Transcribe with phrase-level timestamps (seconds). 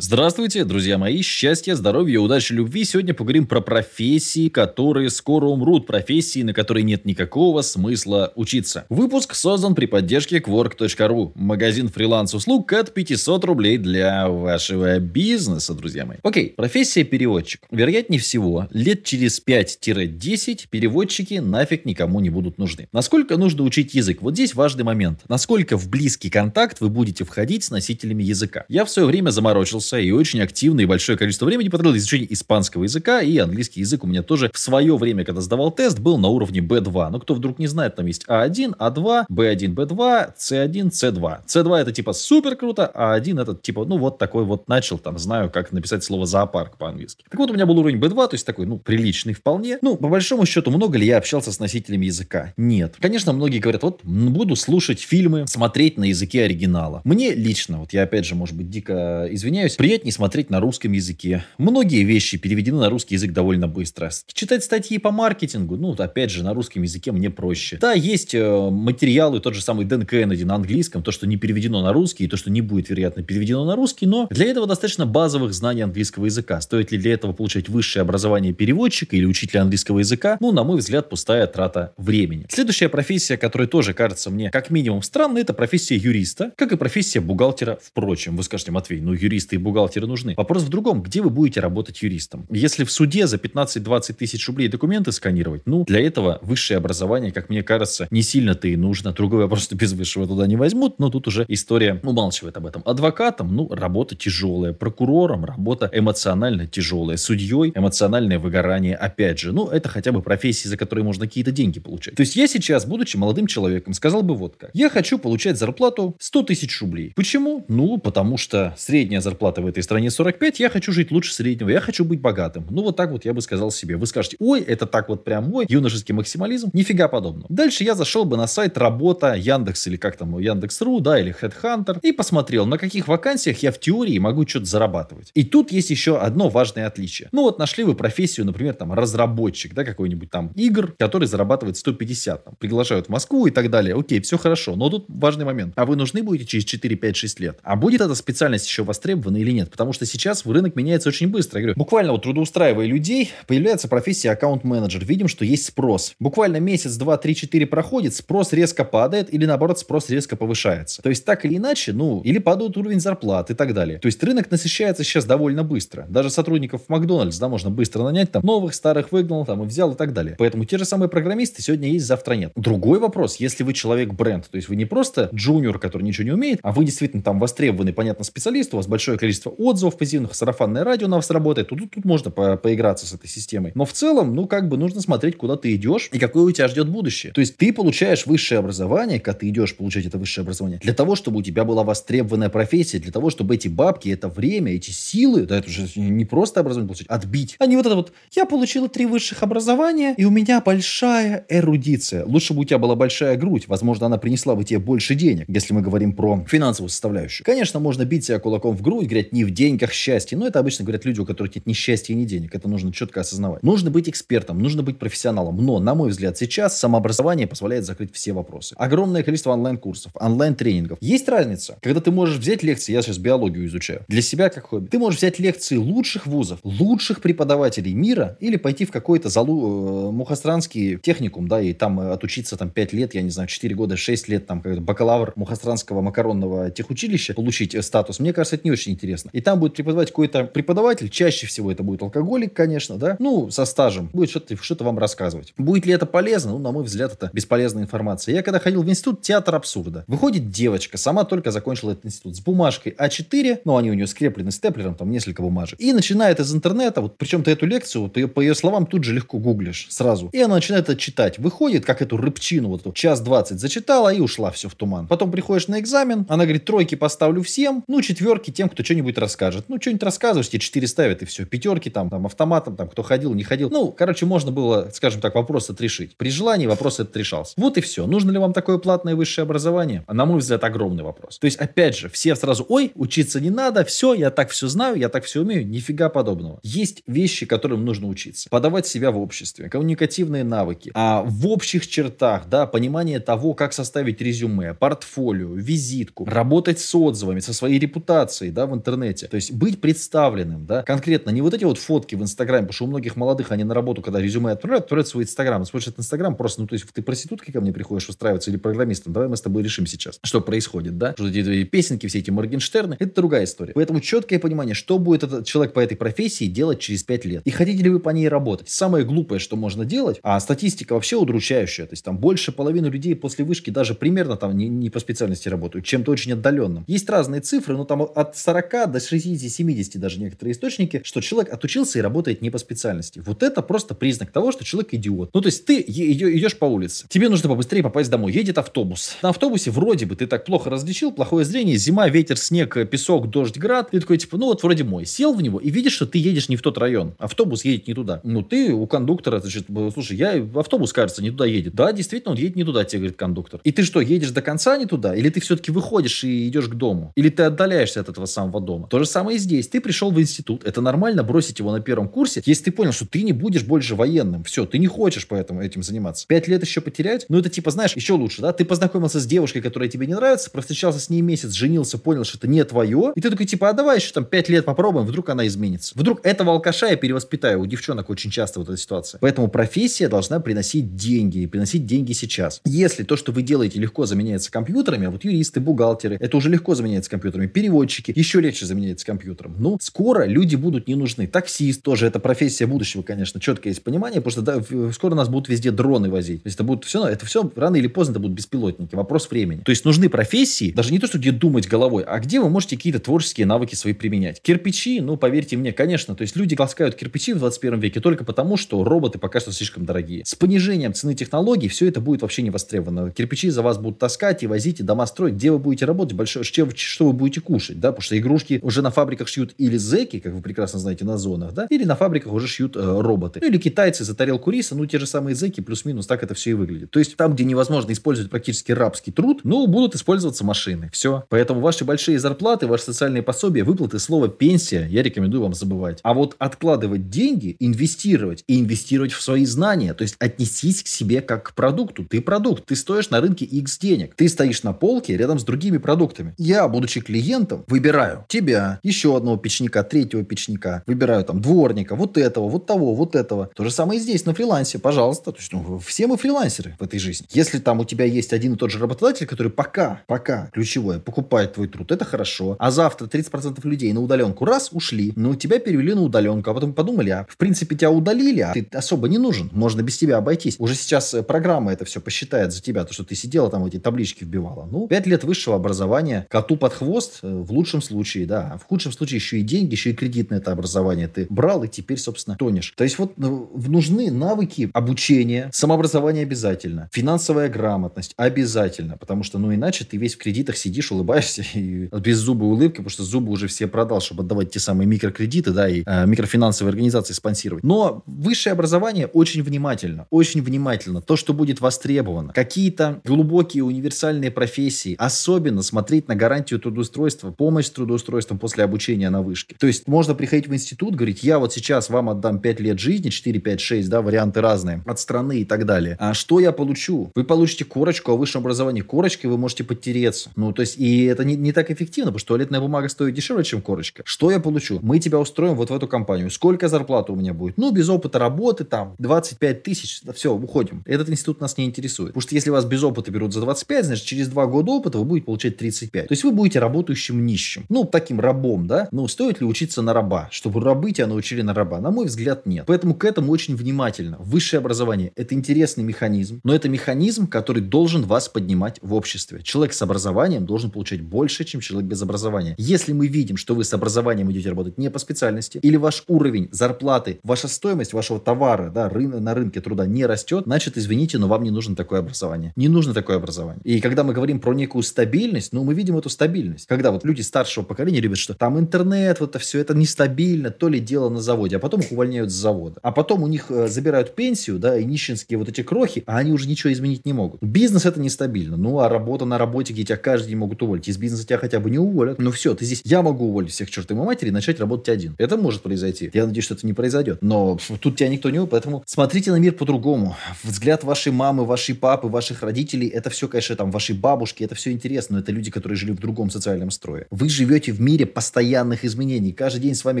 [0.00, 2.84] Здравствуйте, друзья мои, счастья, здоровья, удачи, любви.
[2.84, 8.86] Сегодня поговорим про профессии, которые скоро умрут, профессии, на которые нет никакого смысла учиться.
[8.90, 16.18] Выпуск создан при поддержке Quark.ru, магазин фриланс-услуг от 500 рублей для вашего бизнеса, друзья мои.
[16.22, 17.62] Окей, профессия переводчик.
[17.72, 22.86] Вероятнее всего, лет через 5-10 переводчики нафиг никому не будут нужны.
[22.92, 24.22] Насколько нужно учить язык?
[24.22, 25.22] Вот здесь важный момент.
[25.28, 28.64] Насколько в близкий контакт вы будете входить с носителями языка.
[28.68, 32.32] Я в свое время заморочился занимался и очень активно и большое количество времени потратил изучение
[32.32, 36.18] испанского языка, и английский язык у меня тоже в свое время, когда сдавал тест, был
[36.18, 37.10] на уровне B2.
[37.10, 41.46] Но кто вдруг не знает, там есть А1, А2, B1, B2, C1, C2.
[41.46, 45.18] C2 это типа супер круто, а А1 это типа, ну вот такой вот начал, там
[45.18, 47.24] знаю, как написать слово зоопарк по-английски.
[47.28, 49.78] Так вот, у меня был уровень B2, то есть такой, ну, приличный вполне.
[49.82, 52.52] Ну, по большому счету, много ли я общался с носителями языка?
[52.56, 52.96] Нет.
[53.00, 57.00] Конечно, многие говорят, вот буду слушать фильмы, смотреть на языке оригинала.
[57.04, 61.44] Мне лично, вот я опять же, может быть, дико извиняюсь, приятнее смотреть на русском языке.
[61.56, 64.10] Многие вещи переведены на русский язык довольно быстро.
[64.32, 67.78] Читать статьи по маркетингу, ну, опять же, на русском языке мне проще.
[67.80, 71.80] Да, есть э, материалы, тот же самый Дэн Кеннеди на английском, то, что не переведено
[71.80, 75.06] на русский, и то, что не будет, вероятно, переведено на русский, но для этого достаточно
[75.06, 76.60] базовых знаний английского языка.
[76.60, 80.38] Стоит ли для этого получать высшее образование переводчика или учителя английского языка?
[80.40, 82.46] Ну, на мой взгляд, пустая трата времени.
[82.50, 87.20] Следующая профессия, которая тоже кажется мне как минимум странной, это профессия юриста, как и профессия
[87.20, 87.78] бухгалтера.
[87.80, 90.34] Впрочем, вы скажете, Матвей, ну юристы и бухгалтеры нужны.
[90.36, 91.02] Вопрос в другом.
[91.02, 92.46] Где вы будете работать юристом?
[92.50, 97.48] Если в суде за 15-20 тысяч рублей документы сканировать, ну, для этого высшее образование, как
[97.48, 99.12] мне кажется, не сильно-то и нужно.
[99.12, 102.82] Другой вопрос, что без высшего туда не возьмут, но тут уже история умалчивает об этом.
[102.84, 104.72] Адвокатом, ну, работа тяжелая.
[104.72, 107.16] Прокурором, работа эмоционально тяжелая.
[107.16, 109.52] Судьей, эмоциональное выгорание, опять же.
[109.52, 112.14] Ну, это хотя бы профессии, за которые можно какие-то деньги получать.
[112.14, 114.70] То есть я сейчас, будучи молодым человеком, сказал бы вот как.
[114.74, 117.12] Я хочу получать зарплату 100 тысяч рублей.
[117.16, 117.64] Почему?
[117.68, 121.80] Ну, потому что средняя зарплата в этой стране 45, я хочу жить лучше среднего, я
[121.80, 122.66] хочу быть богатым.
[122.70, 123.96] Ну, вот так вот я бы сказал себе.
[123.96, 126.70] Вы скажете, ой, это так вот прям мой юношеский максимализм.
[126.72, 127.46] Нифига подобного.
[127.48, 131.98] Дальше я зашел бы на сайт работа Яндекс или как там, Яндекс.ру, да, или Headhunter,
[132.02, 135.30] и посмотрел, на каких вакансиях я в теории могу что-то зарабатывать.
[135.34, 137.28] И тут есть еще одно важное отличие.
[137.32, 142.44] Ну, вот нашли вы профессию, например, там, разработчик, да, какой-нибудь там игр, который зарабатывает 150,
[142.44, 143.94] там, приглашают в Москву и так далее.
[143.96, 145.72] Окей, все хорошо, но тут важный момент.
[145.76, 147.58] А вы нужны будете через 4, 5, 6 лет?
[147.62, 149.70] А будет эта специальность еще востребована или нет?
[149.70, 151.60] Потому что сейчас рынок меняется очень быстро.
[151.60, 155.04] Я говорю, буквально вот трудоустраивая людей, появляется профессия аккаунт-менеджер.
[155.04, 156.14] Видим, что есть спрос.
[156.18, 161.02] Буквально месяц, два, три, четыре проходит, спрос резко падает или наоборот спрос резко повышается.
[161.02, 163.98] То есть так или иначе, ну, или падает уровень зарплат и так далее.
[163.98, 166.06] То есть рынок насыщается сейчас довольно быстро.
[166.08, 169.96] Даже сотрудников Макдональдс, да, можно быстро нанять, там, новых, старых выгнал, там, и взял и
[169.96, 170.36] так далее.
[170.38, 172.52] Поэтому те же самые программисты сегодня есть, завтра нет.
[172.56, 176.58] Другой вопрос, если вы человек-бренд, то есть вы не просто джуниор, который ничего не умеет,
[176.62, 180.84] а вы действительно там востребованный, понятно, специалист, у вас большое количество отзывов, отзывов позитивных, сарафанное
[180.84, 183.72] радио у нас работает, тут, тут можно по поиграться с этой системой.
[183.74, 186.68] Но в целом, ну, как бы нужно смотреть, куда ты идешь и какое у тебя
[186.68, 187.32] ждет будущее.
[187.32, 191.14] То есть ты получаешь высшее образование, когда ты идешь получать это высшее образование, для того,
[191.14, 195.46] чтобы у тебя была востребованная профессия, для того, чтобы эти бабки, это время, эти силы,
[195.46, 197.56] да, это уже не просто образование получить, отбить.
[197.58, 202.24] А вот это вот, я получила три высших образования, и у меня большая эрудиция.
[202.24, 205.74] Лучше бы у тебя была большая грудь, возможно, она принесла бы тебе больше денег, если
[205.74, 207.44] мы говорим про финансовую составляющую.
[207.44, 210.36] Конечно, можно бить себя кулаком в грудь, говорить, не в день деньгах счастье.
[210.38, 212.54] Но это обычно говорят люди, у которых нет ни счастья, ни денег.
[212.54, 213.62] Это нужно четко осознавать.
[213.62, 215.64] Нужно быть экспертом, нужно быть профессионалом.
[215.64, 218.74] Но, на мой взгляд, сейчас самообразование позволяет закрыть все вопросы.
[218.78, 220.98] Огромное количество онлайн-курсов, онлайн-тренингов.
[221.00, 224.88] Есть разница, когда ты можешь взять лекции, я сейчас биологию изучаю, для себя как хобби.
[224.88, 230.12] Ты можешь взять лекции лучших вузов, лучших преподавателей мира или пойти в какой-то залу, э,
[230.12, 233.96] мухастранский техникум, да, и там э, отучиться там 5 лет, я не знаю, 4 года,
[233.96, 238.20] 6 лет, там, как бакалавр мухастранского макаронного техучилища, получить э, статус.
[238.20, 239.07] Мне кажется, это не очень интересно.
[239.32, 243.64] И там будет преподавать какой-то преподаватель, чаще всего это будет алкоголик, конечно, да, ну, со
[243.64, 245.54] стажем, будет что-то что вам рассказывать.
[245.56, 246.52] Будет ли это полезно?
[246.52, 248.34] Ну, на мой взгляд, это бесполезная информация.
[248.34, 250.04] Я когда ходил в институт, театр абсурда.
[250.06, 254.50] Выходит девочка, сама только закончила этот институт, с бумажкой А4, ну, они у нее скреплены
[254.50, 258.40] степлером, там несколько бумажек, и начинает из интернета, вот причем ты эту лекцию, вот, по,
[258.40, 260.28] ее, словам, тут же легко гуглишь сразу.
[260.32, 261.38] И она начинает это читать.
[261.38, 265.06] Выходит, как эту рыбчину, вот час двадцать зачитала и ушла все в туман.
[265.06, 269.68] Потом приходишь на экзамен, она говорит, тройки поставлю всем, ну, четверки тем, кто что-нибудь расскажет
[269.68, 271.44] ну, что-нибудь рассказываешь, тебе 4 ставят, и все.
[271.44, 273.70] Пятерки там, там, автоматом, там, кто ходил, не ходил.
[273.70, 276.16] Ну, короче, можно было, скажем так, вопрос отрешить.
[276.16, 277.54] При желании вопрос этот решался.
[277.56, 278.06] Вот и все.
[278.06, 280.04] Нужно ли вам такое платное высшее образование?
[280.06, 281.38] А на мой взгляд, огромный вопрос.
[281.38, 284.96] То есть, опять же, все сразу, ой, учиться не надо, все, я так все знаю,
[284.96, 285.66] я так все умею.
[285.66, 286.58] Нифига подобного.
[286.62, 288.48] Есть вещи, которым нужно учиться.
[288.48, 290.90] Подавать себя в обществе, коммуникативные навыки.
[290.94, 297.40] А в общих чертах, да, понимание того, как составить резюме, портфолио, визитку, работать с отзывами,
[297.40, 299.26] со своей репутацией, да, в интернете интернете.
[299.28, 302.84] То есть быть представленным, да, конкретно не вот эти вот фотки в Инстаграме, потому что
[302.84, 305.64] у многих молодых они на работу, когда резюме отправляют, отправляют свой Инстаграм.
[305.64, 309.28] Смотришь Инстаграм просто, ну, то есть ты проституткой ко мне приходишь устраиваться или программистом, давай
[309.28, 313.14] мы с тобой решим сейчас, что происходит, да, что эти песенки, все эти Моргенштерны, это
[313.14, 313.72] другая история.
[313.74, 317.42] Поэтому четкое понимание, что будет этот человек по этой профессии делать через 5 лет.
[317.44, 318.68] И хотите ли вы по ней работать?
[318.68, 323.14] Самое глупое, что можно делать, а статистика вообще удручающая, то есть там больше половины людей
[323.14, 326.84] после вышки даже примерно там не, не по специальности работают, чем-то очень отдаленным.
[326.86, 328.36] Есть разные цифры, но там от
[328.70, 333.22] 40 до 60-70 даже некоторые источники, что человек отучился и работает не по специальности.
[333.24, 335.30] Вот это просто признак того, что человек идиот.
[335.32, 339.16] Ну, то есть ты идешь по улице, тебе нужно побыстрее попасть домой, едет автобус.
[339.22, 343.56] На автобусе вроде бы ты так плохо различил, плохое зрение, зима, ветер, снег, песок, дождь,
[343.56, 343.90] град.
[343.90, 345.06] Ты такой, типа, ну вот вроде мой.
[345.06, 347.14] Сел в него и видишь, что ты едешь не в тот район.
[347.18, 348.20] Автобус едет не туда.
[348.24, 351.74] Ну, ты у кондуктора, значит, слушай, я, автобус, кажется, не туда едет.
[351.74, 353.60] Да, действительно, он едет не туда, тебе говорит кондуктор.
[353.64, 355.14] И ты что, едешь до конца не туда?
[355.14, 357.12] Или ты все-таки выходишь и идешь к дому?
[357.16, 358.88] Или ты отдаляешься от этого самого дома?
[358.88, 359.68] То же самое и здесь.
[359.68, 360.64] Ты пришел в институт.
[360.64, 363.94] Это нормально бросить его на первом курсе, если ты понял, что ты не будешь больше
[363.94, 364.44] военным.
[364.44, 366.26] Все, ты не хочешь поэтому этим заниматься.
[366.26, 367.26] Пять лет еще потерять?
[367.28, 368.52] Ну, это типа, знаешь, еще лучше, да?
[368.52, 372.38] Ты познакомился с девушкой, которая тебе не нравится, провстречался с ней месяц, женился, понял, что
[372.38, 375.28] это не твое, и ты такой, типа, а давай еще там пять лет попробуем, вдруг
[375.28, 375.92] она изменится.
[375.94, 377.60] Вдруг этого алкаша я перевоспитаю.
[377.60, 379.18] У девчонок очень часто вот эта ситуация.
[379.20, 382.60] Поэтому профессия должна приносить деньги, и приносить деньги сейчас.
[382.64, 386.74] Если то, что вы делаете, легко заменяется компьютерами, а вот юристы, бухгалтеры, это уже легко
[386.74, 389.54] заменяется компьютерами, переводчики, еще легче заменяется компьютером.
[389.58, 391.26] Ну, скоро люди будут не нужны.
[391.26, 395.48] Таксист тоже, это профессия будущего, конечно, четко есть понимание, потому что да, скоро нас будут
[395.48, 396.42] везде дроны возить.
[396.42, 398.94] То есть это будет все, это все рано или поздно это будут беспилотники.
[398.94, 399.60] Вопрос времени.
[399.60, 402.76] То есть нужны профессии, даже не то, что где думать головой, а где вы можете
[402.76, 404.40] какие-то творческие навыки свои применять.
[404.40, 408.56] Кирпичи, ну, поверьте мне, конечно, то есть люди таскают кирпичи в 21 веке только потому,
[408.56, 410.24] что роботы пока что слишком дорогие.
[410.24, 413.10] С понижением цены технологий все это будет вообще не востребовано.
[413.10, 415.34] Кирпичи за вас будут таскать и возить, и дома строить.
[415.34, 418.90] Где вы будете работать, большое, что, вы будете кушать, да, потому что игрушки уже на
[418.90, 422.46] фабриках шьют или зеки, как вы прекрасно знаете, на зонах, да, или на фабриках уже
[422.46, 423.40] шьют э, роботы.
[423.42, 426.50] Ну, или китайцы за тарелку риса, ну, те же самые зеки, плюс-минус, так это все
[426.50, 426.90] и выглядит.
[426.90, 430.90] То есть там, где невозможно использовать практически рабский труд, ну, будут использоваться машины.
[430.92, 431.24] Все.
[431.28, 436.00] Поэтому ваши большие зарплаты, ваши социальные пособия, выплаты, слово пенсия, я рекомендую вам забывать.
[436.02, 441.20] А вот откладывать деньги, инвестировать и инвестировать в свои знания, то есть отнесись к себе
[441.20, 442.04] как к продукту.
[442.04, 444.14] Ты продукт, ты стоишь на рынке X денег.
[444.14, 446.34] Ты стоишь на полке рядом с другими продуктами.
[446.38, 452.48] Я, будучи клиентом, выбираю тебя, еще одного печника, третьего печника, выбираю там дворника, вот этого,
[452.48, 453.50] вот того, вот этого.
[453.54, 455.32] То же самое и здесь, на фрилансе, пожалуйста.
[455.32, 457.26] То есть, ну, все мы фрилансеры в этой жизни.
[457.30, 461.54] Если там у тебя есть один и тот же работодатель, который пока, пока, ключевое, покупает
[461.54, 462.56] твой труд, это хорошо.
[462.58, 466.74] А завтра 30% людей на удаленку раз ушли, но тебя перевели на удаленку, а потом
[466.74, 470.56] подумали, а в принципе тебя удалили, а ты особо не нужен, можно без тебя обойтись.
[470.58, 473.78] Уже сейчас э, программа это все посчитает за тебя, то, что ты сидела там эти
[473.78, 474.68] таблички вбивала.
[474.70, 478.52] Ну, 5 лет высшего образования, коту под хвост, э, в лучшем случае, да.
[478.52, 481.64] А в худшем случае еще и деньги, еще и кредит на это образование ты брал,
[481.64, 482.74] и теперь, собственно, тонешь.
[482.76, 489.54] То есть вот ну, нужны навыки обучения, самообразование обязательно, финансовая грамотность обязательно, потому что, ну,
[489.54, 493.48] иначе ты весь в кредитах сидишь, улыбаешься и без зубы улыбки, потому что зубы уже
[493.48, 497.64] все продал, чтобы отдавать те самые микрокредиты, да, и э, микрофинансовые организации спонсировать.
[497.64, 501.00] Но высшее образование очень внимательно, очень внимательно.
[501.02, 502.32] То, что будет востребовано.
[502.32, 504.94] Какие-то глубокие универсальные профессии.
[504.98, 507.70] Особенно смотреть на гарантию трудоустройства, помощь с
[508.08, 509.54] трудоустройством после обучения на вышке.
[509.58, 513.10] То есть можно приходить в институт, говорить, я вот сейчас вам отдам 5 лет жизни,
[513.10, 515.96] 4, 5, 6, да, варианты разные, от страны и так далее.
[516.00, 517.10] А что я получу?
[517.14, 518.82] Вы получите корочку о высшем образовании.
[518.82, 520.30] Корочкой вы можете подтереться.
[520.36, 523.44] Ну, то есть, и это не, не так эффективно, потому что туалетная бумага стоит дешевле,
[523.44, 524.02] чем корочка.
[524.04, 524.78] Что я получу?
[524.82, 526.30] Мы тебя устроим вот в эту компанию.
[526.30, 527.58] Сколько зарплата у меня будет?
[527.58, 530.00] Ну, без опыта работы там 25 тысяч.
[530.14, 530.82] Все, уходим.
[530.86, 532.10] Этот институт нас не интересует.
[532.10, 535.04] Потому что если вас без опыта берут за 25, значит, через 2 года опыта вы
[535.04, 536.08] будете получать 35.
[536.08, 537.66] То есть вы будете работающим нищим.
[537.68, 538.88] Ну, таким рабом, да?
[538.92, 540.28] Ну, стоит ли учиться на раба?
[540.30, 541.80] Чтобы рабы тебя научили на раба?
[541.80, 542.64] На мой взгляд, нет.
[542.66, 544.16] Поэтому к этому очень внимательно.
[544.20, 549.40] Высшее образование– это интересный механизм, но это механизм, который должен вас поднимать в обществе.
[549.42, 552.54] Человек с образованием должен получать больше, чем человек без образования.
[552.58, 556.48] Если мы видим, что вы с образованием идете работать не по специальности, или ваш уровень
[556.52, 561.26] зарплаты, ваша стоимость вашего товара да, ры- на рынке труда не растет, значит, извините, но
[561.26, 562.52] вам не нужно такое образование.
[562.54, 563.60] Не нужно такое образование.
[563.64, 566.66] И когда мы говорим про некую стабильность, ну, мы видим эту стабильность.
[566.66, 570.68] Когда вот люди старшего поколения любят, что там интернет, вот это все, это нестабильно, то
[570.68, 572.78] ли дело на заводе, а потом их увольняют с завода.
[572.82, 576.32] А потом у них э, забирают пенсию, да, и нищенские вот эти крохи, а они
[576.32, 577.42] уже ничего изменить не могут.
[577.42, 578.56] Бизнес это нестабильно.
[578.56, 580.88] Ну, а работа на работе, где тебя каждый день могут уволить.
[580.88, 582.18] Из бизнеса тебя хотя бы не уволят.
[582.18, 585.14] Ну все, ты здесь, я могу уволить всех чертовой матери и начать работать один.
[585.18, 586.10] Это может произойти.
[586.12, 587.18] Я надеюсь, что это не произойдет.
[587.22, 590.16] Но тут тебя никто не уволит, поэтому смотрите на мир по-другому.
[590.42, 594.72] Взгляд вашей мамы, вашей папы, ваших родителей, это все, конечно, там, вашей бабушки, это все
[594.72, 597.06] интересно, но это люди, которые жили в другом социальном строе.
[597.10, 599.32] Вы живете живете в мире постоянных изменений.
[599.32, 600.00] Каждый день с вами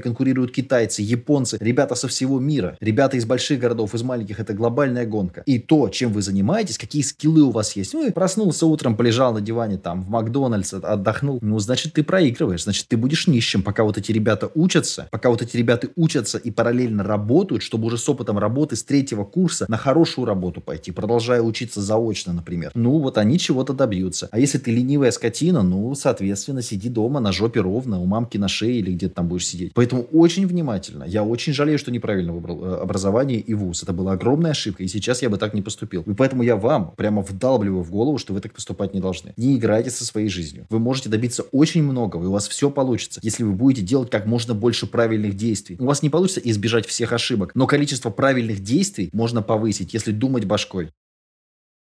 [0.00, 2.76] конкурируют китайцы, японцы, ребята со всего мира.
[2.80, 4.40] Ребята из больших городов, из маленьких.
[4.40, 5.42] Это глобальная гонка.
[5.46, 7.94] И то, чем вы занимаетесь, какие скиллы у вас есть.
[7.94, 11.38] Ну, и проснулся утром, полежал на диване там в Макдональдс, отдохнул.
[11.42, 12.64] Ну, значит, ты проигрываешь.
[12.64, 16.50] Значит, ты будешь нищим, пока вот эти ребята учатся, пока вот эти ребята учатся и
[16.50, 21.42] параллельно работают, чтобы уже с опытом работы с третьего курса на хорошую работу пойти, продолжая
[21.42, 22.70] учиться заочно, например.
[22.74, 24.28] Ну, вот они чего-то добьются.
[24.30, 28.48] А если ты ленивая скотина, ну, соответственно, сиди дома на жопе ровно, у мамки на
[28.48, 29.72] шее или где-то там будешь сидеть.
[29.74, 31.04] Поэтому очень внимательно.
[31.04, 33.82] Я очень жалею, что неправильно выбрал э, образование и вуз.
[33.82, 36.02] Это была огромная ошибка, и сейчас я бы так не поступил.
[36.02, 39.32] И поэтому я вам прямо вдалбливаю в голову, что вы так поступать не должны.
[39.36, 40.66] Не играйте со своей жизнью.
[40.70, 44.26] Вы можете добиться очень многого, и у вас все получится, если вы будете делать как
[44.26, 45.76] можно больше правильных действий.
[45.78, 50.44] У вас не получится избежать всех ошибок, но количество правильных действий можно повысить, если думать
[50.44, 50.90] башкой.